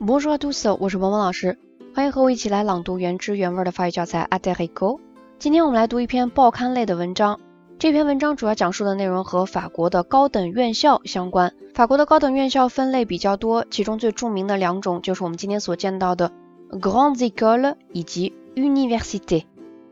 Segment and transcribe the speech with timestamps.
[0.00, 1.58] Bonjour tous，我是萌萌老师，
[1.92, 5.00] 欢迎和我一起来朗读原汁原味的法语教材《a d e r i c o
[5.40, 7.40] 今天我们来读一篇报刊类的文章。
[7.80, 11.52] 这篇文章主要讲述的内容和法国的高等院校相关。
[11.74, 16.30] 法国的高等院校分类比较多，其中最著名的两种就是我们今天所见到的
[16.70, 19.46] Grandes Écoles 以及 Université。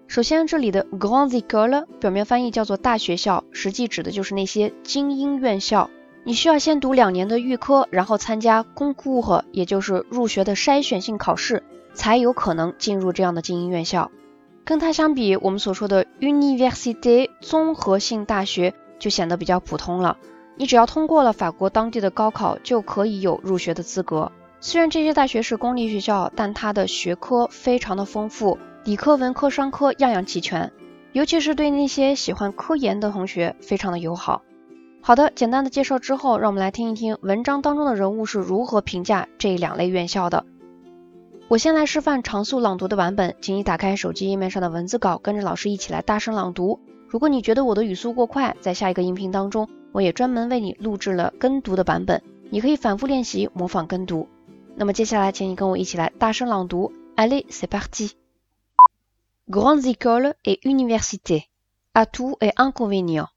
[0.06, 5.90] 首先，这里的 Grandes Écoles 表面翻译叫做大学校，实际指的就是那些精英院校。
[6.26, 11.62] 你需要先读两年的预科，然后参加公共课也就是入学的筛选性考试，
[11.94, 14.10] 才有可能进入这样的精英院校。
[14.64, 20.16] 跟它相比，我们所说的 university 综合性大学就显得比较普通了。
[20.56, 24.32] 你只要通过了法国当地的高考，就可以有入学的资格。
[24.58, 30.72] 虽然这些大学是公立学校，但它的学科非常的丰富，理科、文科、商科样样齐全，
[31.12, 34.42] 尤其是对那些喜欢科研的同学非常的友好。
[35.06, 40.44] 好的，简单的介绍之后，让我们来听一听文章当中的人物是如何评价这两类院校的。
[41.46, 46.80] 我先来示范常速朗读的版本，请你打开手机页面上的文字稿，跟着老师一起来大声朗读。
[47.06, 52.20] 如果你觉得我的语速过快，在下一个音频当中，我也专门为你录制了跟读的版本，
[52.50, 54.26] 你可以反复练习模仿跟读。
[54.74, 56.92] 那么接下来，请你跟我一起来大声朗读。
[57.14, 58.10] Allez, c'est parti.
[59.48, 61.44] Grandes écoles et universités.
[61.94, 63.28] Atouts et inconvénients.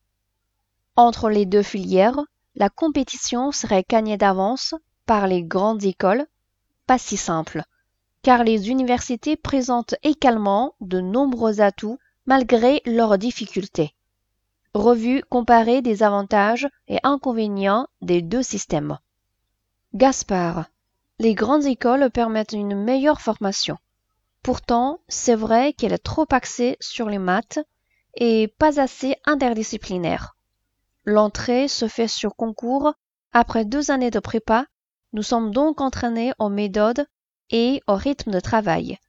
[1.00, 2.20] Entre les deux filières,
[2.56, 6.28] la compétition serait gagnée d'avance par les grandes écoles,
[6.88, 7.64] pas si simple,
[8.22, 13.96] car les universités présentent également de nombreux atouts malgré leurs difficultés.
[14.74, 19.00] Revue comparée des avantages et inconvénients des deux systèmes.
[19.94, 20.66] Gaspard,
[21.18, 23.78] les grandes écoles permettent une meilleure formation.
[24.44, 27.60] Pourtant, c'est vrai qu'elle est trop axée sur les maths
[28.16, 30.36] et pas assez interdisciplinaire.
[31.10, 32.94] L'entrée se fait sur concours.
[33.34, 34.68] Après deux années de prépa,
[35.12, 37.08] nous sommes donc entraînés aux méthodes
[37.50, 39.00] et au rythme de travail.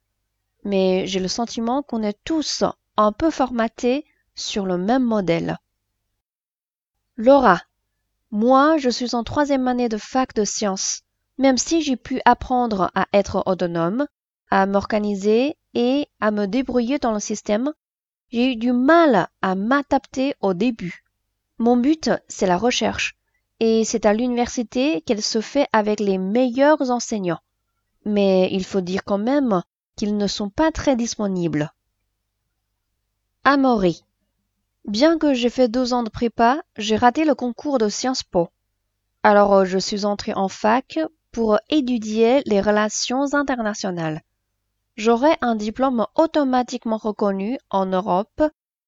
[0.65, 2.65] Mais j'ai le sentiment qu'on est tous
[2.97, 5.59] un peu formatés sur le même modèle.
[7.19, 7.61] Laura,
[8.31, 11.03] moi je suis en troisième année de fac de sciences.
[11.37, 14.07] Même si j'ai pu apprendre à être autonome,
[14.51, 17.75] à m'organiser et à me débrouiller dans le système,
[18.33, 21.05] j'ai eu du mal à m'adapter au début.
[21.61, 23.17] Mon but, c'est la recherche,
[23.61, 27.43] et c'est à l'université qu'elle se fait avec les meilleurs enseignants.
[28.07, 29.63] Mais il faut dire quand même
[29.95, 31.71] qu'ils ne sont pas très disponibles.
[33.45, 34.07] Amaury.
[34.87, 38.49] Bien que j'ai fait deux ans de prépa, j'ai raté le concours de Sciences Po.
[39.23, 40.99] Alors je suis entrée en fac
[41.31, 44.23] pour étudier les relations internationales.
[44.97, 48.43] J'aurai un diplôme automatiquement reconnu en Europe,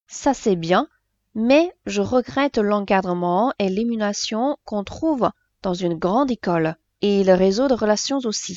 [0.07, 0.87] ça c'est bien,
[1.35, 7.67] mais je regrette l'encadrement et l'émulation qu'on trouve dans une grande école et le réseau
[7.67, 8.55] de relations aussi.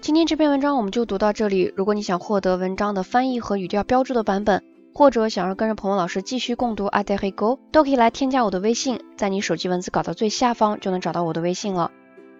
[0.00, 1.72] 今天这篇文章我们就读到这里。
[1.76, 4.62] 如果你想获得文章的翻译和语调标注的版本，
[4.94, 11.90] 或者想要跟着彭文老师继续共读《a d e r i g o 都可以来添加我的微信，在你手机文字稿的最下方就能找到我的微信了。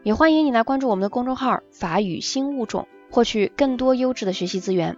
[0.04, 4.96] 也欢迎你来关注我们的公众号“法语新物种”，获取更多优质的学习资源。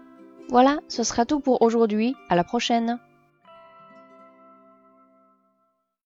[0.51, 2.17] Voilà, ce sera tout pour aujourd'hui.
[2.29, 2.99] À la prochaine.